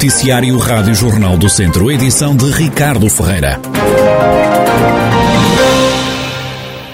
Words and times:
Noticiário 0.00 0.56
Rádio 0.56 0.94
Jornal 0.94 1.36
do 1.36 1.46
Centro, 1.50 1.90
edição 1.90 2.34
de 2.34 2.46
Ricardo 2.46 3.06
Ferreira. 3.10 3.60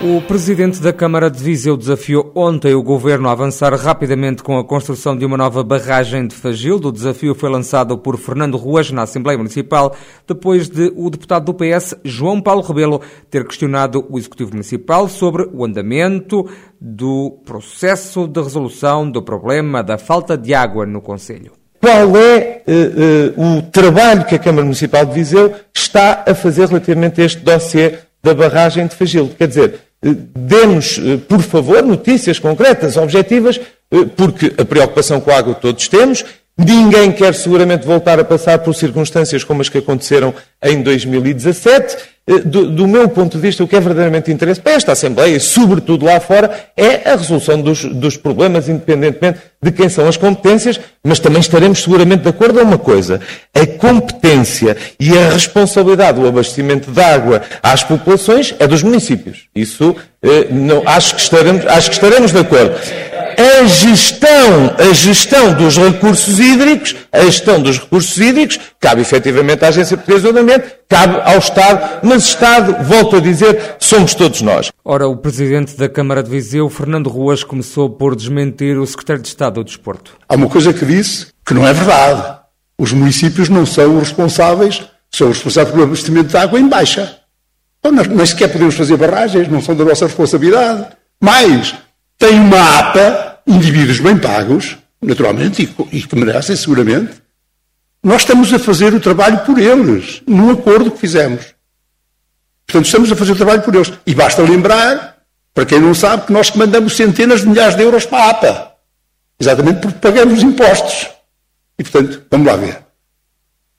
O 0.02 0.20
presidente 0.22 0.82
da 0.82 0.92
Câmara 0.92 1.30
de 1.30 1.40
Viseu 1.40 1.76
desafiou 1.76 2.32
ontem 2.34 2.74
o 2.74 2.82
governo 2.82 3.28
a 3.28 3.32
avançar 3.32 3.72
rapidamente 3.76 4.42
com 4.42 4.58
a 4.58 4.64
construção 4.64 5.16
de 5.16 5.24
uma 5.24 5.36
nova 5.36 5.62
barragem 5.62 6.26
de 6.26 6.34
Fagildo. 6.34 6.88
O 6.88 6.92
desafio 6.92 7.32
foi 7.32 7.48
lançado 7.48 7.96
por 7.96 8.18
Fernando 8.18 8.56
Ruas 8.56 8.90
na 8.90 9.02
Assembleia 9.02 9.38
Municipal, 9.38 9.94
depois 10.26 10.68
de 10.68 10.92
o 10.96 11.08
deputado 11.08 11.44
do 11.44 11.54
PS, 11.54 11.94
João 12.02 12.42
Paulo 12.42 12.60
Rebelo, 12.60 13.00
ter 13.30 13.46
questionado 13.46 14.04
o 14.10 14.18
Executivo 14.18 14.50
Municipal 14.50 15.08
sobre 15.08 15.48
o 15.52 15.64
andamento 15.64 16.44
do 16.80 17.38
processo 17.44 18.26
de 18.26 18.42
resolução 18.42 19.08
do 19.08 19.22
problema 19.22 19.80
da 19.80 19.96
falta 19.96 20.36
de 20.36 20.52
água 20.52 20.84
no 20.84 21.00
Conselho. 21.00 21.52
Qual 21.86 22.16
é 22.16 22.62
uh, 22.66 23.40
uh, 23.40 23.58
o 23.58 23.62
trabalho 23.62 24.24
que 24.24 24.34
a 24.34 24.40
Câmara 24.40 24.64
Municipal 24.64 25.06
de 25.06 25.14
Viseu 25.14 25.54
está 25.72 26.24
a 26.26 26.34
fazer 26.34 26.66
relativamente 26.66 27.20
a 27.20 27.24
este 27.24 27.38
dossiê 27.38 27.98
da 28.20 28.34
barragem 28.34 28.88
de 28.88 28.96
Fagildo? 28.96 29.36
Quer 29.36 29.46
dizer, 29.46 29.74
uh, 30.04 30.12
demos, 30.12 30.98
por 31.28 31.40
favor, 31.42 31.84
notícias 31.84 32.40
concretas, 32.40 32.96
objetivas, 32.96 33.60
porque 34.16 34.52
a 34.58 34.64
preocupação 34.64 35.20
com 35.20 35.30
a 35.30 35.36
água 35.36 35.54
todos 35.54 35.86
temos, 35.86 36.24
Ninguém 36.58 37.12
quer 37.12 37.34
seguramente 37.34 37.86
voltar 37.86 38.18
a 38.18 38.24
passar 38.24 38.58
por 38.60 38.74
circunstâncias 38.74 39.44
como 39.44 39.60
as 39.60 39.68
que 39.68 39.76
aconteceram 39.76 40.32
em 40.62 40.82
2017. 40.82 41.96
Eh, 42.28 42.40
do, 42.40 42.70
do, 42.70 42.88
meu 42.88 43.08
ponto 43.08 43.36
de 43.36 43.42
vista, 43.42 43.62
o 43.62 43.68
que 43.68 43.76
é 43.76 43.80
verdadeiramente 43.80 44.32
interesse 44.32 44.60
para 44.60 44.72
esta 44.72 44.92
Assembleia, 44.92 45.36
e 45.36 45.38
sobretudo 45.38 46.06
lá 46.06 46.18
fora, 46.18 46.50
é 46.76 47.08
a 47.08 47.14
resolução 47.14 47.60
dos, 47.60 47.84
dos, 47.84 48.16
problemas, 48.16 48.68
independentemente 48.70 49.38
de 49.62 49.70
quem 49.70 49.88
são 49.88 50.08
as 50.08 50.16
competências, 50.16 50.80
mas 51.04 51.20
também 51.20 51.40
estaremos 51.40 51.82
seguramente 51.82 52.22
de 52.22 52.28
acordo 52.28 52.58
a 52.58 52.62
uma 52.62 52.78
coisa. 52.78 53.20
A 53.54 53.66
competência 53.66 54.76
e 54.98 55.16
a 55.16 55.30
responsabilidade 55.30 56.18
do 56.18 56.26
abastecimento 56.26 56.90
de 56.90 57.00
água 57.00 57.42
às 57.62 57.84
populações 57.84 58.54
é 58.58 58.66
dos 58.66 58.82
municípios. 58.82 59.44
Isso 59.54 59.94
eh, 60.22 60.48
não, 60.50 60.82
acho, 60.86 61.14
que 61.14 61.20
estaremos, 61.20 61.66
acho 61.66 61.90
que 61.90 61.96
estaremos 61.96 62.32
de 62.32 62.38
acordo 62.38 62.74
a 63.36 63.64
gestão, 63.66 64.74
a 64.78 64.92
gestão 64.92 65.54
dos 65.54 65.76
recursos 65.76 66.38
hídricos, 66.38 66.96
a 67.12 67.20
gestão 67.20 67.60
dos 67.60 67.78
recursos 67.78 68.16
hídricos, 68.18 68.58
cabe 68.80 69.02
efetivamente 69.02 69.64
à 69.64 69.68
Agência 69.68 69.96
Portuguesa 69.96 70.32
do 70.32 70.38
Ambiente, 70.38 70.64
cabe 70.88 71.20
ao 71.22 71.38
Estado, 71.38 72.00
mas 72.02 72.24
Estado, 72.24 72.84
volto 72.84 73.16
a 73.16 73.20
dizer, 73.20 73.76
somos 73.78 74.14
todos 74.14 74.40
nós. 74.42 74.70
Ora, 74.84 75.06
o 75.06 75.16
Presidente 75.16 75.76
da 75.76 75.88
Câmara 75.88 76.22
de 76.22 76.30
Viseu, 76.30 76.68
Fernando 76.70 77.10
Ruas, 77.10 77.44
começou 77.44 77.90
por 77.90 78.16
desmentir 78.16 78.78
o 78.78 78.86
Secretário 78.86 79.22
de 79.22 79.28
Estado 79.28 79.54
do 79.54 79.64
Desporto. 79.64 80.16
Há 80.28 80.34
uma 80.34 80.48
coisa 80.48 80.72
que 80.72 80.84
disse 80.84 81.26
que 81.44 81.54
não 81.54 81.66
é 81.66 81.72
verdade. 81.72 82.38
Os 82.78 82.92
municípios 82.92 83.48
não 83.48 83.64
são 83.64 83.96
os 83.96 84.08
responsáveis, 84.08 84.82
são 85.10 85.28
os 85.28 85.36
responsáveis 85.36 85.72
pelo 85.72 85.84
abastecimento 85.84 86.28
de 86.28 86.36
água 86.36 86.58
em 86.58 86.68
baixa. 86.68 87.18
Então, 87.78 87.92
nem 87.92 88.26
sequer 88.26 88.48
podemos 88.48 88.74
fazer 88.74 88.96
barragens, 88.96 89.48
não 89.48 89.62
são 89.62 89.74
da 89.74 89.84
nossa 89.84 90.06
responsabilidade. 90.06 90.86
Mais, 91.20 91.74
tem 92.18 92.40
uma 92.40 92.78
APA, 92.78 93.25
indivíduos 93.46 94.00
bem 94.00 94.18
pagos, 94.18 94.76
naturalmente, 95.00 95.70
e, 95.92 96.02
que 96.02 96.16
merecem 96.16 96.56
seguramente. 96.56 97.14
Nós 98.02 98.22
estamos 98.22 98.52
a 98.52 98.58
fazer 98.58 98.92
o 98.94 99.00
trabalho 99.00 99.38
por 99.40 99.58
eles, 99.58 100.22
num 100.26 100.50
acordo 100.50 100.90
que 100.90 100.98
fizemos. 100.98 101.54
Portanto, 102.66 102.86
estamos 102.86 103.12
a 103.12 103.16
fazer 103.16 103.32
o 103.32 103.36
trabalho 103.36 103.62
por 103.62 103.74
eles. 103.74 103.92
E 104.06 104.14
basta 104.14 104.42
lembrar, 104.42 105.18
para 105.54 105.64
quem 105.64 105.80
não 105.80 105.94
sabe, 105.94 106.26
que 106.26 106.32
nós 106.32 106.50
mandamos 106.52 106.96
centenas 106.96 107.40
de 107.40 107.48
milhares 107.48 107.76
de 107.76 107.82
euros 107.82 108.04
para 108.04 108.24
a 108.24 108.30
APA. 108.30 108.72
Exatamente 109.38 109.80
porque 109.80 109.98
pagamos 109.98 110.42
impostos. 110.42 111.08
E, 111.78 111.82
portanto, 111.82 112.22
vamos 112.30 112.46
lá 112.46 112.56
ver. 112.56 112.78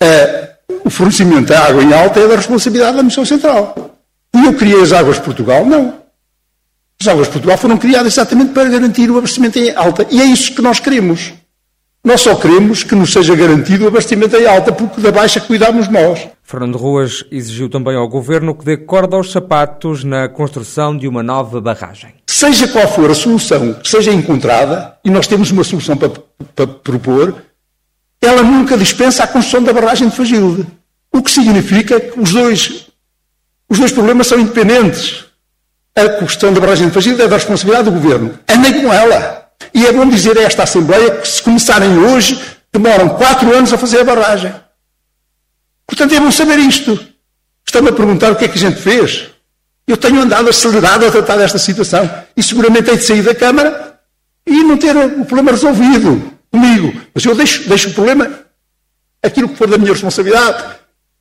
Uh, 0.01 0.57
o 0.85 0.89
fornecimento 0.89 1.49
da 1.49 1.65
água 1.65 1.83
em 1.83 1.93
alta 1.93 2.19
é 2.19 2.27
da 2.27 2.35
responsabilidade 2.35 2.97
da 2.97 3.03
Missão 3.03 3.25
Central. 3.25 3.97
E 4.35 4.45
eu 4.45 4.53
criei 4.53 4.81
as 4.81 4.91
águas 4.91 5.17
de 5.17 5.23
Portugal? 5.23 5.65
Não. 5.65 6.06
As 6.99 7.07
águas 7.07 7.27
de 7.27 7.33
Portugal 7.33 7.57
foram 7.57 7.77
criadas 7.77 8.13
exatamente 8.13 8.53
para 8.53 8.69
garantir 8.69 9.09
o 9.11 9.17
abastecimento 9.17 9.59
em 9.59 9.73
alta. 9.75 10.07
E 10.09 10.19
é 10.19 10.25
isso 10.25 10.55
que 10.55 10.61
nós 10.61 10.79
queremos. 10.79 11.33
Nós 12.03 12.21
só 12.21 12.35
queremos 12.35 12.83
que 12.83 12.95
nos 12.95 13.11
seja 13.11 13.35
garantido 13.35 13.85
o 13.85 13.87
abastecimento 13.89 14.35
em 14.35 14.47
alta, 14.47 14.71
porque 14.71 15.01
da 15.01 15.11
baixa 15.11 15.39
cuidamos 15.39 15.87
nós. 15.89 16.27
Fernando 16.41 16.77
Ruas 16.77 17.25
exigiu 17.29 17.69
também 17.69 17.95
ao 17.95 18.07
Governo 18.07 18.55
que 18.55 18.65
dê 18.65 18.77
corda 18.77 19.15
aos 19.15 19.31
sapatos 19.31 20.03
na 20.03 20.29
construção 20.29 20.97
de 20.97 21.07
uma 21.07 21.21
nova 21.21 21.59
barragem. 21.59 22.15
Seja 22.25 22.67
qual 22.67 22.87
for 22.87 23.11
a 23.11 23.13
solução 23.13 23.73
que 23.73 23.89
seja 23.89 24.11
encontrada, 24.11 24.97
e 25.03 25.09
nós 25.09 25.27
temos 25.27 25.51
uma 25.51 25.63
solução 25.65 25.97
para, 25.97 26.09
para 26.55 26.67
propor, 26.67 27.35
ela 28.21 28.41
nunca 28.41 28.77
dispensa 28.77 29.23
a 29.23 29.27
construção 29.27 29.61
da 29.61 29.73
barragem 29.73 30.07
de 30.07 30.15
Fagilde. 30.15 30.65
O 31.13 31.21
que 31.21 31.29
significa 31.29 31.99
que 31.99 32.19
os 32.19 32.31
dois, 32.31 32.87
os 33.69 33.77
dois 33.77 33.91
problemas 33.91 34.27
são 34.27 34.39
independentes 34.39 35.26
a 35.97 36.09
questão 36.19 36.53
da 36.53 36.59
barragem 36.59 36.87
de 36.87 36.93
Fagilha 36.93 37.23
é 37.23 37.27
da 37.27 37.35
responsabilidade 37.35 37.89
do 37.89 37.99
Governo. 37.99 38.37
Andem 38.47 38.81
com 38.81 38.93
ela. 38.93 39.49
E 39.73 39.85
é 39.85 39.91
bom 39.91 40.07
dizer 40.07 40.37
a 40.37 40.43
esta 40.43 40.63
Assembleia 40.63 41.11
que 41.15 41.27
se 41.27 41.41
começarem 41.41 41.97
hoje, 41.97 42.39
demoram 42.71 43.09
quatro 43.09 43.51
anos 43.55 43.73
a 43.73 43.77
fazer 43.77 44.01
a 44.01 44.03
barragem. 44.03 44.53
Portanto, 45.87 46.13
é 46.13 46.19
bom 46.19 46.31
saber 46.31 46.59
isto. 46.59 46.99
Estão-me 47.65 47.89
a 47.89 47.93
perguntar 47.93 48.31
o 48.31 48.35
que 48.35 48.45
é 48.45 48.47
que 48.47 48.57
a 48.57 48.61
gente 48.61 48.79
fez. 48.79 49.29
Eu 49.87 49.97
tenho 49.97 50.21
andado 50.21 50.49
acelerado 50.49 51.05
a 51.05 51.11
tratar 51.11 51.37
desta 51.37 51.57
situação. 51.57 52.09
E 52.35 52.43
seguramente 52.43 52.89
hei 52.91 52.97
de 52.97 53.03
sair 53.03 53.23
da 53.23 53.33
Câmara 53.33 53.99
e 54.45 54.63
não 54.63 54.77
ter 54.77 54.95
o 54.95 55.25
problema 55.25 55.51
resolvido 55.51 56.31
comigo. 56.51 56.93
Mas 57.13 57.25
eu 57.25 57.33
deixo, 57.33 57.67
deixo 57.67 57.89
o 57.89 57.93
problema, 57.93 58.29
aquilo 59.23 59.49
que 59.49 59.55
for 59.55 59.67
da 59.67 59.77
minha 59.77 59.91
responsabilidade. 59.91 60.75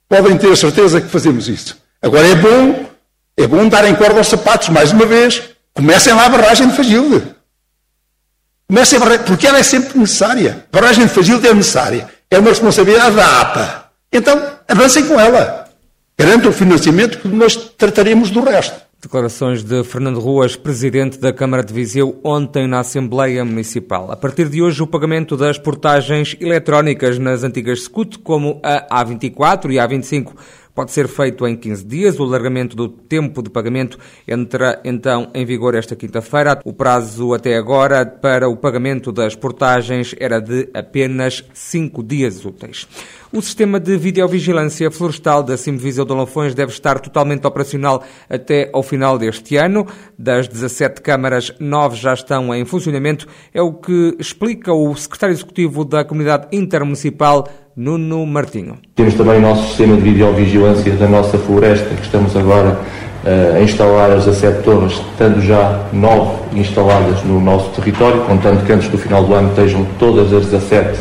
Podem 0.09 0.37
ter 0.37 0.53
a 0.53 0.57
certeza 0.57 1.01
que 1.01 1.09
fazemos 1.09 1.49
isso. 1.49 1.77
Agora 2.03 2.27
é 2.27 2.35
bom 2.35 2.87
é 3.37 3.47
bom 3.47 3.69
darem 3.69 3.95
corda 3.95 4.19
aos 4.19 4.29
sapatos, 4.29 4.71
mais 4.71 4.93
uma 4.93 5.05
vez. 5.05 5.43
Comecem 5.75 6.15
lá 6.15 6.27
a 6.27 6.29
barragem 6.31 6.69
de 6.69 6.77
Fagilde. 6.77 7.23
Comecem 8.67 8.97
a 8.97 9.01
barragem, 9.01 9.25
porque 9.27 9.47
ela 9.47 9.59
é 9.59 9.63
sempre 9.63 9.99
necessária. 9.99 10.65
A 10.73 10.81
barragem 10.81 11.07
de 11.07 11.13
Fagilde 11.13 11.47
é 11.47 11.53
necessária. 11.53 12.09
É 12.31 12.39
uma 12.39 12.49
responsabilidade 12.49 13.15
da 13.15 13.41
APA. 13.43 13.91
Então, 14.11 14.43
avancem 14.67 15.07
com 15.07 15.21
ela. 15.21 15.69
Garantam 16.19 16.51
o 16.51 16.53
financiamento 16.53 17.19
que 17.19 17.29
nós 17.29 17.55
trataremos 17.77 18.31
do 18.31 18.41
resto. 18.41 18.87
Declarações 19.03 19.63
de 19.63 19.85
Fernando 19.85 20.19
Ruas, 20.19 20.57
presidente 20.57 21.19
da 21.19 21.31
Câmara 21.31 21.63
de 21.63 21.73
Viseu, 21.75 22.19
ontem 22.25 22.67
na 22.67 22.81
Assembleia 22.81 23.45
Municipal. 23.45 24.11
A 24.11 24.17
partir 24.17 24.49
de 24.49 24.63
hoje, 24.63 24.83
o 24.83 24.87
pagamento 24.87 25.37
das 25.37 25.59
portagens 25.59 26.35
eletrónicas 26.41 27.19
nas 27.19 27.45
antigas 27.45 27.83
SCUT, 27.83 28.19
como 28.21 28.59
a 28.63 29.05
A24 29.05 29.71
e 29.71 29.79
a 29.79 29.87
A25, 29.87 30.33
pode 30.77 30.93
ser 30.93 31.09
feito 31.09 31.47
em 31.47 31.57
15 31.57 31.85
dias. 31.87 32.21
O 32.21 32.25
alargamento 32.25 32.77
do 32.77 32.87
tempo 32.87 33.43
de 33.43 33.49
pagamento 33.49 33.99
entra 34.29 34.79
então 34.85 35.31
em 35.35 35.45
vigor 35.47 35.75
esta 35.75 35.97
quinta-feira. 35.97 36.61
O 36.65 36.73
prazo 36.75 37.33
até 37.33 37.57
agora 37.57 38.05
para 38.05 38.47
o 38.47 38.57
pagamento 38.57 39.11
das 39.11 39.35
portagens 39.35 40.15
era 40.21 40.39
de 40.39 40.69
apenas 40.75 41.43
5 41.55 42.03
dias 42.03 42.45
úteis. 42.45 42.87
O 43.33 43.43
sistema 43.43 43.81
de 43.81 43.97
videovigilância 43.97 44.91
florestal 44.91 45.43
da 45.43 45.57
Simviseu 45.57 46.05
de 46.05 46.13
Lafões 46.13 46.55
deve 46.55 46.73
estar 46.73 47.01
totalmente 47.01 47.47
operacional 47.47 48.05
até 48.29 48.71
ao 48.73 48.83
final 48.83 49.19
deste 49.19 49.57
ano. 49.57 49.87
Das 50.19 50.47
17 50.47 51.01
câmaras, 51.01 51.53
9 51.59 51.97
já 51.97 52.15
estão 52.15 52.55
em 52.55 52.65
funcionamento. 52.65 53.27
É 53.53 53.61
o 53.63 53.73
que 53.73 54.15
explica 54.19 54.73
o 54.73 54.95
secretário 54.95 55.33
executivo 55.33 55.85
da 55.85 56.05
Comunidade 56.05 56.49
Intermunicipal, 56.53 57.49
Nuno 57.77 58.25
Martinho. 58.25 58.79
Temos 58.95 59.13
também 59.13 59.37
o 59.37 59.41
nosso 59.43 59.69
sistema 59.69 59.97
de 59.97 60.01
videovigilância 60.01 60.91
da 60.93 61.07
nossa 61.07 61.37
floresta, 61.37 61.95
que 61.95 62.03
estamos 62.03 62.35
agora 62.35 62.81
uh, 63.23 63.57
a 63.57 63.61
instalar 63.61 64.13
as 64.13 64.25
17 64.25 64.63
torres, 64.63 64.93
estando 64.93 65.43
já 65.43 65.85
9 65.93 66.59
instaladas 66.59 67.23
no 67.25 67.39
nosso 67.39 67.69
território, 67.73 68.23
contando 68.23 68.65
que 68.65 68.73
antes 68.73 68.89
do 68.89 68.97
final 68.97 69.25
do 69.25 69.35
ano 69.35 69.51
estejam 69.51 69.87
todas 69.99 70.33
as 70.33 70.47
17 70.47 70.99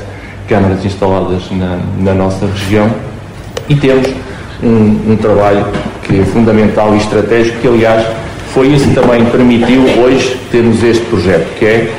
câmaras 0.50 0.84
instaladas 0.84 1.50
na, 1.52 1.80
na 1.98 2.14
nossa 2.14 2.46
região. 2.46 2.92
E 3.70 3.76
temos 3.78 4.10
um, 4.62 5.14
um 5.14 5.16
trabalho 5.16 5.66
que 6.04 6.20
é 6.20 6.26
fundamental 6.26 6.94
e 6.94 6.98
estratégico, 6.98 7.58
que 7.62 7.68
aliás 7.70 8.06
foi 8.54 8.68
isso 8.68 8.86
que 8.90 8.96
também 8.96 9.24
permitiu 9.28 9.82
hoje 10.04 10.38
termos 10.52 10.84
este 10.84 11.06
projeto, 11.06 11.58
que 11.58 11.66
é 11.66 11.94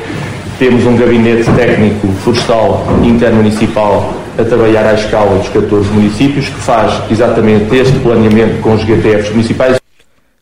temos 0.59 0.85
um 0.85 0.95
gabinete 0.95 1.49
técnico 1.55 2.07
florestal 2.23 2.85
intermunicipal 3.03 4.26
a 4.39 4.45
trabalhar 4.45 4.85
à 4.85 4.93
escala 4.93 5.37
dos 5.37 5.49
14 5.49 5.89
municípios, 5.91 6.47
que 6.47 6.59
faz 6.59 7.11
exatamente 7.11 7.75
este 7.75 7.97
planeamento 7.99 8.61
com 8.61 8.73
os 8.73 8.81
GTFs 8.81 9.31
municipais. 9.31 9.77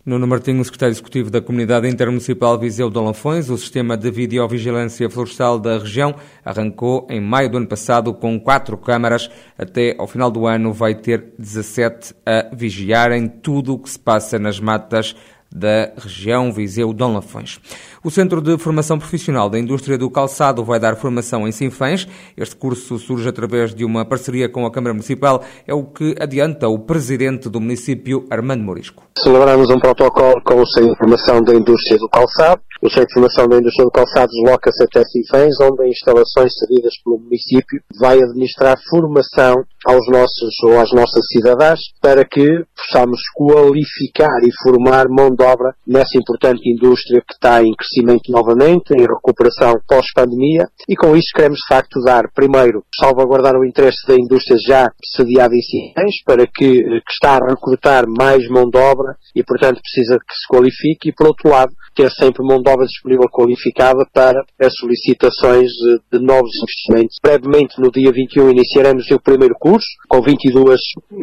Nuno 0.05 0.27
Martinho, 0.27 0.63
secretário 0.63 0.93
executivo 0.93 1.31
da 1.31 1.41
Comunidade 1.41 1.87
Intermunicipal 1.87 2.59
Viseu 2.59 2.91
de 2.91 2.97
Alanfões, 2.99 3.49
o 3.49 3.57
sistema 3.57 3.97
de 3.97 4.11
videovigilância 4.11 5.09
florestal 5.09 5.57
da 5.57 5.79
região 5.79 6.13
arrancou 6.43 7.07
em 7.09 7.19
maio 7.19 7.49
do 7.49 7.57
ano 7.57 7.65
passado 7.65 8.13
com 8.13 8.39
quatro 8.39 8.77
câmaras. 8.77 9.31
Até 9.57 9.95
ao 9.97 10.05
final 10.05 10.29
do 10.29 10.45
ano 10.45 10.71
vai 10.71 10.93
ter 10.93 11.33
17 11.39 12.13
a 12.23 12.55
vigiarem 12.55 13.27
tudo 13.27 13.73
o 13.73 13.79
que 13.79 13.89
se 13.89 13.97
passa 13.97 14.37
nas 14.37 14.59
matas 14.59 15.15
da 15.55 15.93
região 15.97 16.51
Viseu-Dom 16.51 17.13
Lafões. 17.13 17.59
O 18.03 18.11
Centro 18.11 18.41
de 18.41 18.57
Formação 18.57 18.99
Profissional 18.99 19.49
da 19.49 19.57
Indústria 19.57 19.97
do 19.97 20.11
Calçado 20.11 20.65
vai 20.65 20.79
dar 20.79 20.97
formação 20.97 21.47
em 21.47 21.51
Sinfãs. 21.53 22.05
Este 22.35 22.55
curso 22.57 22.99
surge 22.99 23.29
através 23.29 23.73
de 23.73 23.85
uma 23.85 24.03
parceria 24.03 24.49
com 24.49 24.65
a 24.65 24.71
Câmara 24.71 24.93
Municipal, 24.93 25.41
é 25.65 25.73
o 25.73 25.85
que 25.85 26.13
adianta 26.19 26.67
o 26.67 26.77
presidente 26.77 27.47
do 27.47 27.61
município, 27.61 28.25
Armando 28.29 28.63
Morisco. 28.63 29.07
Celebramos 29.17 29.69
um 29.69 29.79
protocolo 29.79 30.41
com 30.43 30.61
o 30.61 30.67
Centro 30.67 30.91
de 30.91 30.97
Formação 30.97 31.41
da 31.41 31.55
Indústria 31.55 31.97
do 31.97 32.09
Calçado. 32.09 32.61
O 32.81 32.89
Centro 32.89 33.07
de 33.07 33.13
Formação 33.13 33.47
da 33.47 33.57
Indústria 33.57 33.85
do 33.85 33.91
Calçado 33.91 34.31
desloca-se 34.31 34.83
até 34.83 35.03
Sinfãs, 35.05 35.59
onde 35.61 35.85
em 35.85 35.91
instalações 35.91 36.53
cedidas 36.59 36.93
pelo 37.01 37.17
município 37.17 37.81
vai 37.97 38.21
administrar 38.21 38.75
formação 38.89 39.63
aos 39.85 40.05
nossos 40.07 40.63
ou 40.63 40.79
às 40.79 40.91
nossas 40.91 41.25
cidadãs 41.31 41.79
para 42.01 42.25
que 42.25 42.63
possamos 42.75 43.19
qualificar 43.33 44.39
e 44.43 44.51
formar 44.63 45.07
mão 45.09 45.29
de 45.29 45.43
obra 45.43 45.75
nessa 45.87 46.17
importante 46.17 46.61
indústria 46.69 47.21
que 47.21 47.33
está 47.33 47.61
em 47.63 47.73
crescimento 47.73 48.31
novamente, 48.31 48.93
em 48.93 49.01
recuperação 49.01 49.73
pós-pandemia. 49.87 50.67
E 50.89 50.95
com 50.95 51.15
isso 51.15 51.29
queremos 51.35 51.59
de 51.59 51.67
facto 51.67 52.01
dar, 52.01 52.29
primeiro, 52.33 52.83
salvaguardar 52.99 53.55
o 53.55 53.65
interesse 53.65 54.05
da 54.07 54.15
indústria 54.15 54.57
já 54.65 54.91
sediada 55.15 55.55
em 55.55 55.61
Sinfãs 55.61 56.23
para 56.25 56.45
que, 56.47 56.81
que 56.81 57.11
está 57.11 57.37
a 57.37 57.49
recrutar 57.49 58.05
mais 58.07 58.47
mão 58.49 58.69
de 58.69 58.77
obra 58.77 59.15
e 59.35 59.43
portanto 59.43 59.81
precisa 59.81 60.17
que 60.17 60.35
se 60.35 60.47
qualifique. 60.47 61.09
E 61.09 61.13
por 61.13 61.27
outro 61.27 61.49
lado 61.49 61.73
ter 61.95 62.11
sempre 62.11 62.45
mão 62.45 62.61
de 62.61 62.69
obra 62.69 62.85
disponível 62.85 63.27
qualificada 63.29 64.05
para 64.13 64.43
as 64.59 64.73
solicitações 64.75 65.71
de 66.11 66.19
novos 66.19 66.51
investimentos. 66.61 67.17
Brevemente, 67.23 67.79
no 67.79 67.89
dia 67.89 68.11
21, 68.11 68.49
iniciaremos 68.49 69.09
o 69.11 69.19
primeiro 69.19 69.55
curso, 69.57 69.74
com 70.07 70.21
22 70.21 70.79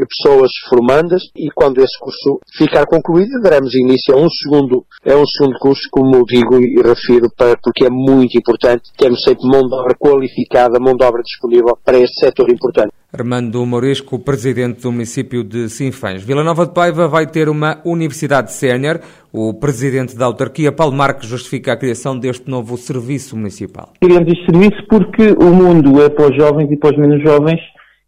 pessoas 0.08 0.50
formandas, 0.69 1.22
e 1.37 1.50
quando 1.54 1.78
esse 1.78 1.99
curso 1.99 2.40
ficar 2.56 2.87
concluído, 2.87 3.40
daremos 3.43 3.75
início 3.75 4.14
a 4.14 4.19
um 4.19 4.28
segundo, 4.28 4.84
a 5.06 5.14
um 5.14 5.26
segundo 5.26 5.58
curso, 5.58 5.88
como 5.90 6.25
digo 6.25 6.58
e 6.60 6.81
refiro, 6.82 7.28
para, 7.37 7.56
porque 7.62 7.87
é 7.87 7.90
muito 7.90 8.37
importante 8.37 8.90
termos 8.96 9.22
sempre 9.22 9.46
mão 9.46 9.62
de 9.62 9.75
obra 9.75 9.94
qualificada, 9.94 10.78
mão 10.81 10.96
de 10.96 11.04
obra 11.04 11.22
disponível 11.22 11.78
para 11.84 11.99
este 11.99 12.20
setor 12.20 12.50
importante. 12.50 12.93
Armando 13.12 13.64
Morisco, 13.66 14.19
presidente 14.19 14.81
do 14.81 14.90
município 14.90 15.44
de 15.44 15.69
Sinfãs. 15.69 16.22
Vila 16.22 16.43
Nova 16.43 16.64
de 16.64 16.72
Paiva 16.72 17.06
vai 17.06 17.26
ter 17.26 17.46
uma 17.46 17.78
universidade 17.84 18.50
sénior. 18.52 19.00
O 19.31 19.52
presidente 19.52 20.16
da 20.16 20.25
autarquia, 20.25 20.72
Paulo 20.72 20.96
Marques, 20.96 21.28
justifica 21.28 21.75
a 21.75 21.76
criação 21.76 22.19
deste 22.19 22.48
novo 22.48 22.78
serviço 22.78 23.37
municipal. 23.37 23.93
Criamos 24.00 24.32
este 24.32 24.46
serviço 24.46 24.87
porque 24.88 25.31
o 25.32 25.52
mundo 25.52 26.02
é 26.02 26.08
para 26.08 26.31
os 26.31 26.37
jovens 26.37 26.70
e 26.70 26.76
para 26.78 26.90
os 26.90 26.96
menos 26.96 27.22
jovens 27.22 27.60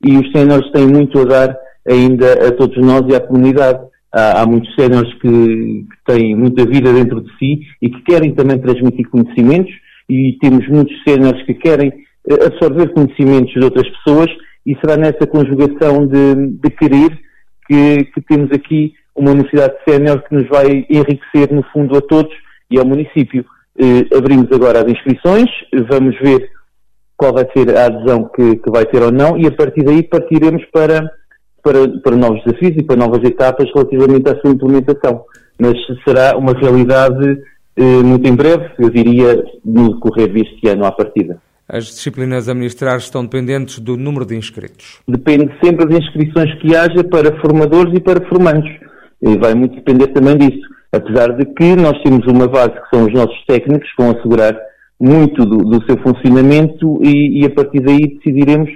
e 0.05 0.19
os 0.19 0.31
séniores 0.33 0.71
têm 0.71 0.87
muito 0.87 1.19
a 1.21 1.25
dar 1.25 1.57
ainda 1.89 2.49
a 2.49 2.53
todos 2.53 2.77
nós 2.79 3.03
e 3.09 3.15
à 3.15 3.21
comunidade. 3.21 3.81
Há, 4.13 4.43
há 4.43 4.47
muitos 4.47 4.73
séniores 4.75 5.13
que, 5.15 5.29
que 5.29 6.05
têm 6.07 6.37
muita 6.37 6.65
vida 6.65 6.93
dentro 6.93 7.21
de 7.21 7.31
si 7.39 7.61
e 7.83 7.91
que 7.91 8.03
querem 8.03 8.35
também 8.35 8.59
transmitir 8.59 9.09
conhecimentos 9.09 9.73
e 10.09 10.37
temos 10.41 10.69
muitos 10.69 10.95
séniores 11.03 11.43
que 11.45 11.55
querem 11.55 11.93
eh, 12.29 12.47
absorver 12.47 12.93
conhecimentos 12.93 13.53
de 13.53 13.65
outras 13.65 13.89
pessoas 13.89 14.31
e 14.67 14.77
será 14.77 14.97
nessa 14.97 15.27
conjugação 15.27 16.07
de, 16.07 16.35
de 16.63 16.71
querer 16.71 17.19
que, 17.69 18.05
que, 18.05 18.21
temos 18.29 18.51
aqui 18.53 18.93
uma 19.17 19.31
universidade 19.31 19.75
sénior 19.89 20.23
que 20.23 20.35
nos 20.35 20.49
vai 20.49 20.87
enriquecer, 20.91 21.53
no 21.53 21.63
fundo, 21.73 21.97
a 21.97 22.01
todos 22.01 22.33
e 22.71 22.79
ao 22.79 22.87
município. 22.87 23.45
Eh, 23.79 24.17
abrimos 24.17 24.51
agora 24.53 24.81
as 24.81 24.93
inscrições, 24.93 25.51
vamos 25.91 26.17
ver 26.21 26.49
qual 27.17 27.33
vai 27.33 27.47
ser 27.57 27.77
a 27.77 27.87
adesão 27.87 28.31
que, 28.35 28.57
que, 28.57 28.71
vai 28.71 28.85
ter 28.87 29.03
ou 29.03 29.13
não 29.13 29.37
e 29.39 29.47
a 29.47 29.53
partir 29.53 29.83
daí 29.85 30.03
partiremos 30.03 30.65
para, 30.73 31.11
para, 31.63 31.89
para 32.03 32.17
novos 32.17 32.43
desafios 32.45 32.77
e 32.77 32.83
para 32.83 32.97
novas 32.97 33.23
etapas 33.25 33.71
relativamente 33.75 34.29
à 34.29 34.41
sua 34.41 34.51
implementação. 34.51 35.25
Mas 35.59 35.75
será 36.05 36.37
uma 36.37 36.53
realidade 36.53 37.39
eh, 37.77 38.03
muito 38.03 38.29
em 38.29 38.35
breve, 38.35 38.71
eu 38.79 38.91
diria 38.91 39.45
no 39.65 39.95
decorrer 39.95 40.33
deste 40.33 40.69
ano 40.69 40.85
à 40.85 40.93
partida. 40.93 41.39
As 41.69 41.87
disciplinas 41.87 42.49
a 42.49 42.55
ministrar 42.55 42.99
estão 42.99 43.25
dependentes 43.25 43.79
do 43.79 43.97
número 43.97 44.27
de 44.27 44.37
inscritos. 44.37 45.01
Depende 45.09 45.51
sempre 45.63 45.87
das 45.87 45.99
inscrições 45.99 46.53
que 46.61 46.77
haja 46.77 47.03
para 47.05 47.41
formadores 47.41 47.95
e 47.95 48.01
para 48.01 48.27
formandos. 48.29 48.71
E 49.23 49.37
vai 49.39 49.55
muito 49.55 49.77
depender 49.77 50.09
também 50.09 50.37
disso. 50.37 50.61
Apesar 50.93 51.35
de 51.37 51.47
que 51.47 51.75
nós 51.75 52.01
temos 52.03 52.27
uma 52.27 52.47
base 52.47 52.73
que 52.73 52.91
são 52.95 53.07
os 53.07 53.13
nossos 53.15 53.45
técnicos, 53.47 53.89
que 53.91 54.03
vão 54.03 54.13
assegurar 54.13 54.55
muito 55.01 55.45
do, 55.45 55.59
do 55.59 55.85
seu 55.87 55.97
funcionamento 55.99 57.01
e, 57.03 57.43
e, 57.43 57.47
a 57.47 57.51
partir 57.51 57.81
daí 57.81 58.17
decidiremos 58.17 58.71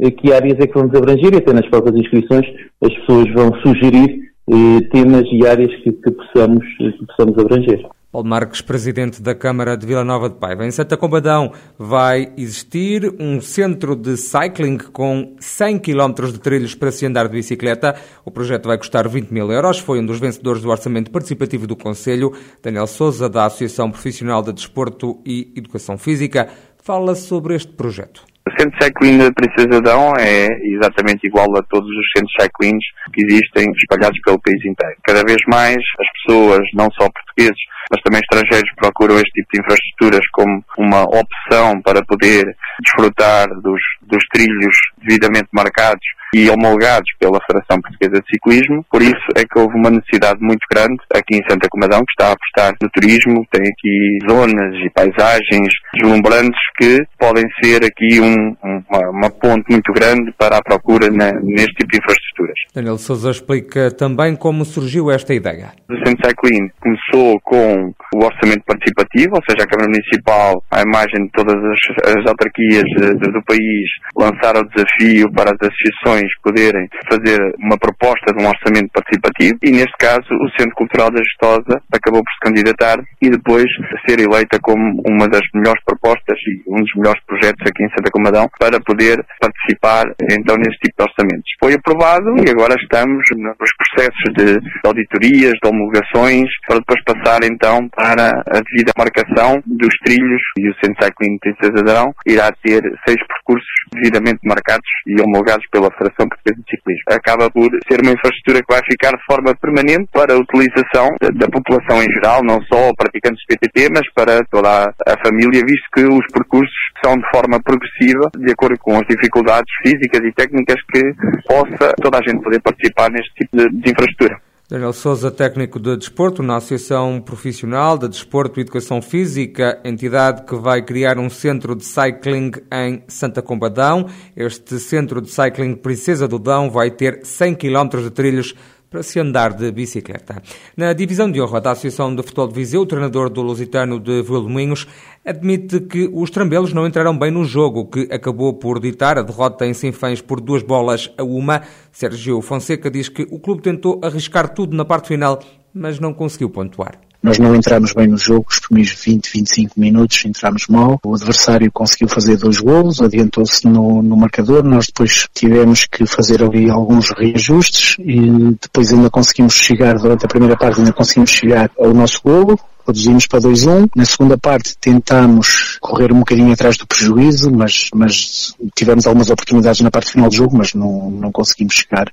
eh, 0.00 0.10
que 0.10 0.32
áreas 0.32 0.58
é 0.60 0.66
que 0.66 0.74
vamos 0.74 0.94
abranger 0.94 1.34
e 1.34 1.38
até 1.38 1.52
nas 1.52 1.68
próprias 1.68 1.96
inscrições 1.96 2.46
as 2.80 2.94
pessoas 2.94 3.30
vão 3.32 3.52
sugerir 3.62 4.30
eh, 4.50 4.80
temas 4.92 5.24
e 5.32 5.46
áreas 5.46 5.74
que, 5.82 5.92
que, 5.92 6.10
possamos, 6.10 6.64
que 6.76 7.06
possamos 7.06 7.38
abranger. 7.38 7.84
Paulo 8.14 8.28
Marques, 8.28 8.60
presidente 8.60 9.20
da 9.20 9.34
Câmara 9.34 9.76
de 9.76 9.84
Vila 9.84 10.04
Nova 10.04 10.28
de 10.28 10.36
Paiva. 10.36 10.64
Em 10.64 10.70
Santa 10.70 10.96
Combadão 10.96 11.50
vai 11.76 12.32
existir 12.36 13.12
um 13.18 13.40
centro 13.40 13.96
de 13.96 14.16
cycling 14.16 14.78
com 14.78 15.34
100 15.40 15.80
km 15.80 16.30
de 16.30 16.38
trilhos 16.38 16.76
para 16.76 16.92
se 16.92 17.04
andar 17.04 17.26
de 17.26 17.34
bicicleta. 17.34 17.96
O 18.24 18.30
projeto 18.30 18.66
vai 18.66 18.78
custar 18.78 19.08
20 19.08 19.30
mil 19.30 19.50
euros. 19.50 19.80
Foi 19.80 19.98
um 19.98 20.06
dos 20.06 20.20
vencedores 20.20 20.62
do 20.62 20.70
orçamento 20.70 21.10
participativo 21.10 21.66
do 21.66 21.74
Conselho. 21.74 22.32
Daniel 22.62 22.86
Souza, 22.86 23.28
da 23.28 23.46
Associação 23.46 23.90
Profissional 23.90 24.44
de 24.44 24.52
Desporto 24.52 25.20
e 25.26 25.52
Educação 25.56 25.98
Física, 25.98 26.48
fala 26.84 27.16
sobre 27.16 27.56
este 27.56 27.72
projeto. 27.72 28.33
Centro 28.58 28.76
cycling 28.82 29.18
da 29.18 29.32
Princesa 29.32 29.80
Dão 29.80 30.12
é 30.18 30.46
exatamente 30.62 31.26
igual 31.26 31.46
a 31.56 31.62
todos 31.62 31.88
os 31.88 32.06
centros 32.16 32.34
cyclings 32.40 32.84
que 33.12 33.22
existem 33.24 33.70
espalhados 33.76 34.18
pelo 34.24 34.40
país 34.40 34.64
inteiro. 34.64 34.96
Cada 35.04 35.22
vez 35.24 35.38
mais 35.48 35.76
as 35.76 36.06
pessoas, 36.22 36.62
não 36.74 36.88
só 36.92 37.08
portugueses, 37.10 37.60
mas 37.90 38.00
também 38.02 38.20
estrangeiros 38.20 38.70
procuram 38.76 39.16
este 39.16 39.30
tipo 39.32 39.48
de 39.52 39.60
infraestruturas 39.60 40.26
como 40.32 40.64
uma 40.78 41.02
opção 41.02 41.80
para 41.82 42.04
poder 42.04 42.44
desfrutar 42.82 43.48
dos, 43.60 43.80
dos 44.08 44.24
trilhos 44.32 44.76
devidamente 45.02 45.48
marcados 45.52 46.04
e 46.34 46.50
homologados 46.50 47.08
pela 47.20 47.38
Federação 47.46 47.80
Portuguesa 47.80 48.20
de 48.20 48.28
Ciclismo. 48.28 48.84
Por 48.90 49.00
isso 49.00 49.26
é 49.36 49.44
que 49.44 49.58
houve 49.58 49.76
uma 49.76 49.90
necessidade 49.90 50.40
muito 50.40 50.66
grande 50.70 50.98
aqui 51.14 51.36
em 51.36 51.48
Santa 51.48 51.68
Comadão, 51.68 52.00
que 52.00 52.10
está 52.10 52.30
a 52.30 52.34
apostar 52.34 52.74
no 52.82 52.90
turismo, 52.90 53.46
tem 53.52 53.62
aqui 53.62 54.18
zonas 54.28 54.74
e 54.84 54.90
paisagens 54.90 55.72
deslumbrantes 55.94 56.60
que 56.76 56.98
podem 57.18 57.44
ser 57.62 57.84
aqui 57.84 58.20
um, 58.20 58.56
uma, 58.62 59.10
uma, 59.10 59.30
ponte 59.30 59.70
muito 59.70 59.92
grande 59.92 60.32
para 60.36 60.58
a 60.58 60.62
procura 60.62 61.08
na, 61.08 61.32
neste 61.40 61.74
tipo 61.74 61.92
de 61.92 61.98
infraestruturas. 61.98 62.58
Daniel 62.74 62.98
Souza 62.98 63.30
explica 63.30 63.90
também 63.92 64.34
como 64.34 64.64
surgiu 64.64 65.10
esta 65.10 65.32
ideia. 65.32 65.72
O 65.88 65.94
Centro 66.06 66.28
Cycling 66.28 66.68
começou 66.80 67.40
com 67.42 67.92
o 68.14 68.24
orçamento 68.24 68.62
participativo, 68.66 69.34
ou 69.34 69.42
seja, 69.48 69.64
a 69.64 69.70
Câmara 69.70 69.90
Municipal, 69.90 70.62
à 70.70 70.82
imagem 70.82 71.26
de 71.26 71.30
todas 71.32 71.58
as, 71.58 71.80
as 72.14 72.22
autarquias 72.26 72.86
de, 72.96 73.30
do 73.32 73.42
país, 73.44 73.88
lançaram 74.16 74.60
o 74.60 74.68
desafio 74.70 75.30
para 75.32 75.50
as 75.50 75.58
associações 75.58 76.30
poderem 76.42 76.86
fazer 77.10 77.38
uma 77.58 77.76
proposta 77.78 78.32
de 78.32 78.42
um 78.42 78.48
orçamento 78.48 78.90
participativo 78.92 79.58
e, 79.62 79.70
neste 79.70 79.96
caso, 79.98 80.28
o 80.30 80.48
Centro 80.58 80.74
Cultural 80.76 81.10
da 81.10 81.22
Gestosa 81.22 81.82
acabou 81.92 82.22
por 82.22 82.32
se 82.32 82.40
candidatar 82.40 83.02
e 83.20 83.30
depois 83.30 83.66
ser 84.06 84.20
eleita 84.20 84.58
como 84.62 85.02
uma 85.06 85.28
das 85.28 85.42
melhores 85.54 85.82
propostas 85.84 86.38
e 86.46 86.62
um 86.70 86.80
dos 86.80 86.94
melhores 86.96 87.20
projetos 87.26 87.64
aqui 87.66 87.82
em 87.82 87.90
Santa 87.90 88.10
Comadão 88.10 88.46
para 88.58 88.78
poder 88.80 89.24
participar 89.40 90.04
então 90.30 90.56
nesse 90.56 90.78
tipo 90.78 90.94
de 90.98 91.04
orçamentos. 91.04 91.50
Foi 91.58 91.74
aprovado 91.74 92.30
e 92.44 92.50
agora 92.50 92.74
estamos 92.78 93.24
nos 93.36 93.70
processos 93.94 94.32
de 94.36 94.60
auditorias, 94.84 95.52
de 95.62 95.68
homologações, 95.68 96.48
para 96.66 96.78
depois 96.78 97.02
passar 97.04 97.44
então 97.44 97.88
para 97.88 98.28
a 98.28 98.60
devida 98.60 98.92
marcação 98.98 99.62
dos 99.66 99.94
trilhos 100.04 100.42
e 100.58 100.68
o 100.68 100.74
Centro 100.82 101.04
Cycling 101.04 101.38
Princesa 101.38 101.80
Adão 101.80 102.14
irá 102.26 102.50
ter 102.62 102.82
seis 103.06 103.18
percursos 103.26 103.73
devidamente 103.92 104.40
marcados 104.44 104.88
e 105.06 105.20
homologados 105.20 105.66
pela 105.70 105.90
Federação 105.92 106.28
Portuguesa 106.28 106.60
de 106.62 106.70
Ciclismo. 106.70 107.04
Acaba 107.10 107.50
por 107.50 107.68
ser 107.88 108.00
uma 108.00 108.12
infraestrutura 108.12 108.62
que 108.62 108.72
vai 108.72 108.82
ficar 108.84 109.12
de 109.12 109.24
forma 109.24 109.54
permanente 109.54 110.08
para 110.12 110.34
a 110.34 110.38
utilização 110.38 111.08
da, 111.20 111.48
população 111.48 112.02
em 112.02 112.10
geral, 112.14 112.42
não 112.44 112.60
só 112.64 112.92
praticantes 112.96 113.42
de 113.44 113.56
PTT, 113.56 113.88
mas 113.92 114.06
para 114.14 114.44
toda 114.50 114.92
a, 115.06 115.14
família, 115.24 115.62
visto 115.64 115.88
que 115.94 116.04
os 116.04 116.26
percursos 116.32 116.74
são 117.04 117.16
de 117.16 117.26
forma 117.32 117.60
progressiva, 117.62 118.30
de 118.36 118.52
acordo 118.52 118.78
com 118.78 118.94
as 118.96 119.06
dificuldades 119.08 119.72
físicas 119.82 120.20
e 120.24 120.32
técnicas 120.32 120.80
que 120.90 121.02
possa 121.46 121.92
toda 122.00 122.18
a 122.18 122.22
gente 122.22 122.42
poder 122.42 122.60
participar 122.60 123.10
neste 123.10 123.32
tipo 123.34 123.56
de 123.56 123.90
infraestrutura. 123.90 124.40
Daniel 124.66 124.94
Souza, 124.94 125.30
técnico 125.30 125.78
de 125.78 125.94
desporto 125.94 126.42
na 126.42 126.56
Associação 126.56 127.20
Profissional 127.20 127.98
de 127.98 128.08
Desporto 128.08 128.58
e 128.58 128.62
Educação 128.62 129.02
Física, 129.02 129.78
entidade 129.84 130.46
que 130.46 130.54
vai 130.54 130.80
criar 130.80 131.18
um 131.18 131.28
centro 131.28 131.76
de 131.76 131.84
cycling 131.84 132.50
em 132.72 133.02
Santa 133.06 133.42
Combadão. 133.42 134.08
Este 134.34 134.80
centro 134.80 135.20
de 135.20 135.28
cycling 135.28 135.74
Princesa 135.74 136.26
do 136.26 136.38
Dão 136.38 136.70
vai 136.70 136.90
ter 136.90 137.26
100 137.26 137.56
km 137.56 137.88
de 138.02 138.10
trilhos 138.10 138.54
para 138.94 139.02
se 139.02 139.18
andar 139.18 139.52
de 139.52 139.72
bicicleta. 139.72 140.40
Na 140.76 140.92
divisão 140.92 141.28
de 141.28 141.42
honra 141.42 141.60
da 141.60 141.72
Associação 141.72 142.14
de 142.14 142.22
Futebol 142.22 142.46
de 142.46 142.54
Viseu, 142.54 142.82
o 142.82 142.86
treinador 142.86 143.28
do 143.28 143.42
Lusitano 143.42 143.98
de 143.98 144.22
Vilmoinhos 144.22 144.86
admite 145.24 145.80
que 145.80 146.08
os 146.12 146.30
trambelos 146.30 146.72
não 146.72 146.86
entraram 146.86 147.18
bem 147.18 147.32
no 147.32 147.44
jogo, 147.44 147.86
que 147.86 148.08
acabou 148.12 148.54
por 148.54 148.78
ditar 148.78 149.18
a 149.18 149.22
derrota 149.22 149.66
em 149.66 149.74
Sinfãs 149.74 150.20
por 150.20 150.40
duas 150.40 150.62
bolas 150.62 151.10
a 151.18 151.24
uma. 151.24 151.62
Sérgio 151.90 152.40
Fonseca 152.40 152.88
diz 152.88 153.08
que 153.08 153.26
o 153.32 153.40
clube 153.40 153.62
tentou 153.62 154.00
arriscar 154.00 154.54
tudo 154.54 154.76
na 154.76 154.84
parte 154.84 155.08
final 155.08 155.40
mas 155.74 155.98
não 155.98 156.14
conseguiu 156.14 156.48
pontuar. 156.48 157.00
Nós 157.24 157.38
não 157.38 157.56
entramos 157.56 157.94
bem 157.94 158.06
no 158.06 158.18
jogo, 158.18 158.44
os 158.50 158.58
primeiros 158.58 158.92
20, 159.02 159.32
25 159.32 159.80
minutos 159.80 160.22
entramos 160.26 160.66
mal. 160.68 161.00
O 161.02 161.14
adversário 161.14 161.72
conseguiu 161.72 162.06
fazer 162.06 162.36
dois 162.36 162.60
golos, 162.60 163.00
adiantou-se 163.00 163.66
no, 163.66 164.02
no 164.02 164.14
marcador. 164.14 164.62
Nós 164.62 164.88
depois 164.88 165.26
tivemos 165.32 165.86
que 165.86 166.04
fazer 166.04 166.42
ali 166.42 166.68
alguns 166.68 167.08
reajustes 167.16 167.96
e 167.98 168.20
depois 168.60 168.92
ainda 168.92 169.08
conseguimos 169.08 169.54
chegar, 169.54 169.94
durante 169.94 170.26
a 170.26 170.28
primeira 170.28 170.54
parte 170.54 170.80
ainda 170.80 170.92
conseguimos 170.92 171.30
chegar 171.30 171.70
ao 171.78 171.94
nosso 171.94 172.20
golo, 172.22 172.60
reduzimos 172.86 173.26
para 173.26 173.40
2-1. 173.40 173.88
Na 173.96 174.04
segunda 174.04 174.36
parte 174.36 174.76
tentámos 174.76 175.78
correr 175.80 176.12
um 176.12 176.18
bocadinho 176.18 176.52
atrás 176.52 176.76
do 176.76 176.86
prejuízo, 176.86 177.50
mas, 177.50 177.88
mas 177.94 178.54
tivemos 178.74 179.06
algumas 179.06 179.30
oportunidades 179.30 179.80
na 179.80 179.90
parte 179.90 180.12
final 180.12 180.28
do 180.28 180.36
jogo, 180.36 180.58
mas 180.58 180.74
não, 180.74 181.10
não 181.10 181.32
conseguimos 181.32 181.72
chegar, 181.72 182.12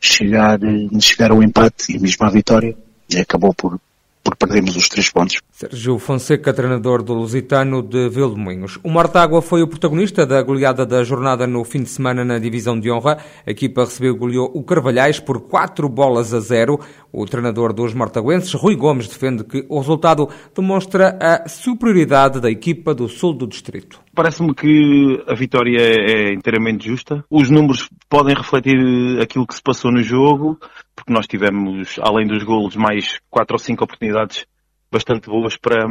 chegar, 0.00 0.58
chegar 0.98 1.30
ao 1.30 1.44
empate 1.44 1.94
e 1.94 1.98
mesmo 2.00 2.26
à 2.26 2.28
vitória. 2.28 2.76
Acabou 3.16 3.54
por, 3.54 3.78
por 4.28 4.36
perdermos 4.36 4.76
os 4.76 4.88
três 4.88 5.10
pontos. 5.10 5.38
Sérgio 5.50 5.98
Fonseca, 5.98 6.52
treinador 6.52 7.02
do 7.02 7.14
Lusitano 7.14 7.82
de 7.82 8.10
Vilmoinhos. 8.10 8.78
O 8.82 8.90
Mortágua 8.90 9.40
foi 9.40 9.62
o 9.62 9.66
protagonista 9.66 10.26
da 10.26 10.42
goleada 10.42 10.84
da 10.84 11.02
jornada 11.02 11.46
no 11.46 11.64
fim 11.64 11.82
de 11.82 11.88
semana 11.88 12.24
na 12.24 12.38
divisão 12.38 12.78
de 12.78 12.90
honra. 12.90 13.18
A 13.46 13.50
equipa 13.50 13.84
recebeu 13.84 14.14
e 14.14 14.18
goleou 14.18 14.50
o 14.54 14.62
Carvalhais 14.62 15.18
por 15.18 15.40
quatro 15.40 15.88
bolas 15.88 16.34
a 16.34 16.40
zero. 16.40 16.78
O 17.10 17.24
treinador 17.24 17.72
dos 17.72 17.94
mortaguenses, 17.94 18.52
Rui 18.52 18.76
Gomes, 18.76 19.08
defende 19.08 19.42
que 19.44 19.64
o 19.66 19.78
resultado 19.78 20.28
demonstra 20.54 21.18
a 21.20 21.48
superioridade 21.48 22.38
da 22.38 22.50
equipa 22.50 22.94
do 22.94 23.08
sul 23.08 23.32
do 23.32 23.46
distrito. 23.46 23.98
Parece-me 24.14 24.54
que 24.54 25.22
a 25.26 25.34
vitória 25.34 25.78
é 25.80 26.34
inteiramente 26.34 26.88
justa. 26.88 27.24
Os 27.30 27.48
números 27.48 27.88
podem 28.10 28.34
refletir 28.34 28.76
aquilo 29.22 29.46
que 29.46 29.54
se 29.54 29.62
passou 29.62 29.90
no 29.90 30.02
jogo, 30.02 30.58
porque 30.98 31.12
nós 31.12 31.28
tivemos, 31.28 31.96
além 32.02 32.26
dos 32.26 32.42
golos, 32.42 32.74
mais 32.74 33.20
quatro 33.30 33.54
ou 33.54 33.58
cinco 33.58 33.84
oportunidades 33.84 34.44
bastante 34.90 35.28
boas 35.28 35.56
para, 35.56 35.86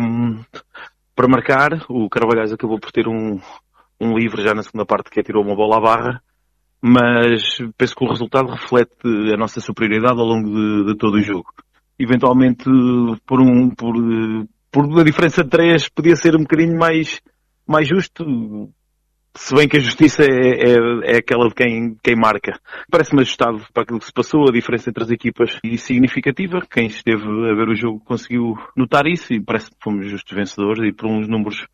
para 1.16 1.28
marcar. 1.30 1.86
O 1.88 2.10
Carvalhais 2.10 2.52
acabou 2.52 2.78
por 2.78 2.92
ter 2.92 3.08
um, 3.08 3.40
um 4.02 4.18
livre 4.18 4.44
já 4.44 4.54
na 4.54 4.64
segunda 4.64 4.86
parte 4.86 5.10
que 5.10 5.22
atirou 5.22 5.46
uma 5.46 5.56
bola 5.56 5.78
à 5.78 5.80
barra, 5.80 6.24
mas 6.82 7.58
penso 7.78 7.96
que 7.96 8.04
o 8.04 8.10
resultado 8.10 8.52
reflete 8.52 9.34
a 9.34 9.38
nossa 9.38 9.62
superioridade 9.62 10.20
ao 10.20 10.26
longo 10.26 10.50
de, 10.50 10.92
de 10.92 10.98
todo 10.98 11.16
o 11.16 11.22
jogo. 11.22 11.54
Eventualmente, 11.98 12.66
por 13.26 13.42
um, 13.42 13.70
por, 13.70 13.96
por 14.70 15.00
a 15.00 15.04
diferença 15.06 15.42
de 15.42 15.50
três, 15.50 15.88
podia 15.88 16.18
ser 16.18 16.36
um 16.36 16.42
bocadinho 16.42 16.78
mais, 16.78 17.22
mais 17.66 17.88
justo, 17.88 18.26
se 19.38 19.56
bem 19.56 19.67
que 19.67 19.77
a 19.77 19.79
justiça 19.79 20.24
é, 20.24 20.25
é, 20.25 21.13
é 21.13 21.17
aquela 21.17 21.48
de 21.48 21.53
quem, 21.53 21.96
quem 22.03 22.15
marca. 22.15 22.60
Parece-me 22.89 23.22
ajustado 23.22 23.62
para 23.74 23.84
aquilo 23.84 24.00
que 24.00 24.06
se 24.06 24.12
passou, 24.13 24.48
a 24.48 24.51
diferença 24.51 24.89
entre 24.89 25.03
as 25.03 25.12
equipas 25.12 25.60
e 25.63 25.77
significativa. 25.77 26.62
Quem 26.70 26.88
esteve 26.88 27.24
a 27.24 27.56
ver 27.56 27.70
o 27.70 27.75
jogo 27.75 28.01
conseguiu 28.03 28.58
notar 28.75 29.06
isso 29.06 29.34
e 29.34 29.39
parece 29.39 29.70
que 29.70 29.77
fomos 29.82 30.10
justos 30.10 30.36
vencedores 30.36 30.84
e 30.84 30.91
por 30.91 31.08
uns 31.08 31.27
números 31.27 31.67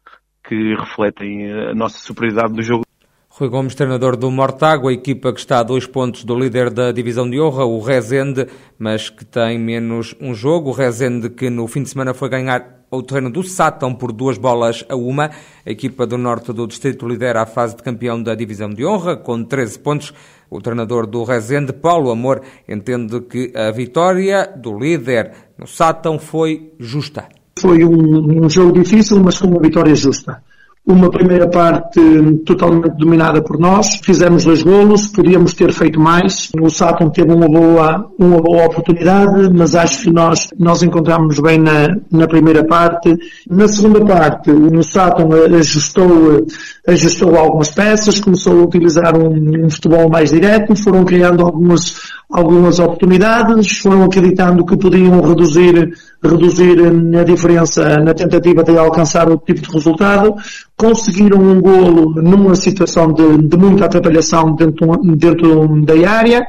que 0.47 0.75
refletem 0.75 1.51
a 1.51 1.73
nossa 1.73 1.97
superioridade 1.99 2.53
do 2.53 2.61
jogo. 2.61 2.83
Rui 3.29 3.49
Gomes, 3.49 3.73
treinador 3.73 4.15
do 4.15 4.29
Mortágua, 4.29 4.91
a 4.91 4.93
equipa 4.93 5.33
que 5.33 5.39
está 5.39 5.59
a 5.59 5.63
dois 5.63 5.87
pontos 5.87 6.23
do 6.23 6.37
líder 6.37 6.69
da 6.69 6.91
divisão 6.91 7.27
de 7.27 7.41
honra, 7.41 7.65
o 7.65 7.79
Rezende, 7.79 8.45
mas 8.77 9.09
que 9.09 9.25
tem 9.25 9.57
menos 9.57 10.15
um 10.21 10.35
jogo. 10.35 10.69
O 10.69 10.73
Rezende 10.73 11.31
que 11.31 11.49
no 11.49 11.65
fim 11.67 11.81
de 11.81 11.89
semana 11.89 12.13
foi 12.13 12.29
ganhar 12.29 12.82
o 12.95 13.03
terreno 13.03 13.29
do 13.29 13.43
Sátão 13.43 13.93
por 13.93 14.11
duas 14.11 14.37
bolas 14.37 14.85
a 14.87 14.95
uma. 14.95 15.31
A 15.65 15.71
equipa 15.71 16.05
do 16.05 16.17
norte 16.17 16.53
do 16.53 16.67
distrito 16.67 17.07
lidera 17.07 17.41
a 17.41 17.45
fase 17.45 17.75
de 17.75 17.83
campeão 17.83 18.21
da 18.21 18.35
divisão 18.35 18.69
de 18.69 18.85
honra, 18.85 19.15
com 19.17 19.43
13 19.43 19.79
pontos. 19.79 20.13
O 20.49 20.61
treinador 20.61 21.07
do 21.07 21.23
Rezende, 21.23 21.73
Paulo 21.73 22.11
Amor, 22.11 22.41
entende 22.67 23.19
que 23.21 23.51
a 23.55 23.71
vitória 23.71 24.47
do 24.55 24.77
líder 24.77 25.31
no 25.57 25.65
Sátão 25.65 26.19
foi 26.19 26.73
justa. 26.79 27.27
Foi 27.59 27.83
um, 27.83 28.45
um 28.45 28.49
jogo 28.49 28.73
difícil, 28.73 29.19
mas 29.19 29.37
foi 29.37 29.49
uma 29.49 29.59
vitória 29.59 29.95
justa 29.95 30.41
uma 30.85 31.09
primeira 31.09 31.47
parte 31.47 31.99
totalmente 32.45 32.97
dominada 32.97 33.41
por 33.41 33.57
nós, 33.57 34.01
fizemos 34.03 34.43
dois 34.43 34.61
golos, 34.63 35.07
podíamos 35.07 35.53
ter 35.53 35.71
feito 35.71 35.97
mais, 35.97 36.49
o 36.59 36.69
Saturn 36.69 37.11
teve 37.11 37.31
uma 37.31 37.47
boa, 37.47 38.11
uma 38.19 38.41
boa 38.41 38.65
oportunidade, 38.65 39.49
mas 39.53 39.75
acho 39.75 40.03
que 40.03 40.11
nós, 40.11 40.49
nós 40.59 40.83
encontramos 40.83 41.39
bem 41.39 41.57
na, 41.57 41.95
na 42.11 42.27
primeira 42.27 42.65
parte. 42.65 43.17
Na 43.49 43.65
segunda 43.67 44.03
parte, 44.03 44.51
o 44.51 44.83
Saturn 44.83 45.33
ajustou, 45.55 46.45
ajustou 46.85 47.37
algumas 47.37 47.69
peças, 47.69 48.19
começou 48.19 48.59
a 48.59 48.63
utilizar 48.65 49.17
um, 49.17 49.65
um 49.65 49.69
futebol 49.69 50.09
mais 50.09 50.31
direto, 50.31 50.75
foram 50.75 51.05
criando 51.05 51.45
algumas, 51.45 51.95
algumas 52.33 52.79
oportunidades, 52.79 53.77
foram 53.77 54.03
acreditando 54.03 54.65
que 54.65 54.75
podiam 54.75 55.21
reduzir, 55.21 55.93
reduzir 56.21 56.77
a 57.19 57.23
diferença 57.23 57.99
na 57.99 58.13
tentativa 58.13 58.63
de 58.63 58.77
alcançar 58.77 59.29
o 59.29 59.37
tipo 59.37 59.61
de 59.61 59.71
resultado, 59.71 60.35
conseguiram 60.75 61.39
um 61.39 61.61
golo 61.61 62.21
numa 62.21 62.55
situação 62.55 63.13
de, 63.13 63.37
de 63.37 63.55
muita 63.57 63.85
atrapalhação 63.85 64.55
dentro, 64.55 64.97
dentro 65.15 65.81
da 65.85 66.09
área 66.09 66.45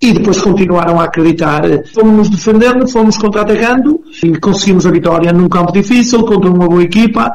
e 0.00 0.12
depois 0.12 0.40
continuaram 0.40 1.00
a 1.00 1.04
acreditar. 1.04 1.62
Fomos 1.92 2.30
defendendo, 2.30 2.86
fomos 2.86 3.18
contra-atacando 3.18 4.00
e 4.22 4.38
conseguimos 4.38 4.86
a 4.86 4.90
vitória 4.90 5.32
num 5.32 5.48
campo 5.48 5.72
difícil 5.72 6.24
contra 6.24 6.48
uma 6.48 6.68
boa 6.68 6.82
equipa 6.82 7.32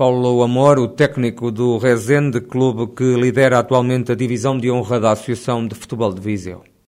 Paulo 0.00 0.42
Amor, 0.42 0.78
o 0.78 0.88
técnico 0.88 1.50
do 1.50 1.76
Rezende, 1.76 2.40
clube 2.40 2.94
que 2.96 3.04
lidera 3.04 3.58
atualmente 3.58 4.10
a 4.10 4.14
divisão 4.14 4.56
de 4.56 4.70
honra 4.70 4.98
da 4.98 5.12
Associação 5.12 5.66
de 5.66 5.74
Futebol 5.74 6.14
de 6.14 6.22
Viseu. 6.22 6.69